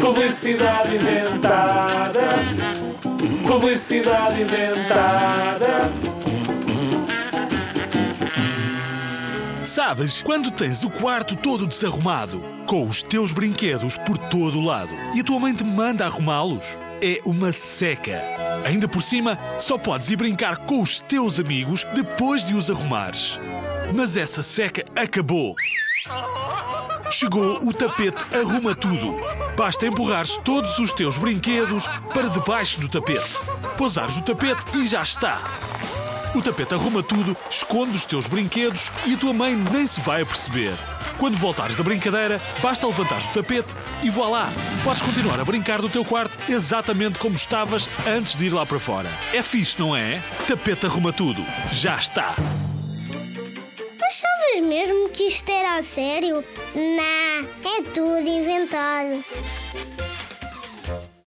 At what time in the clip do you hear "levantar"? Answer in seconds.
42.86-43.20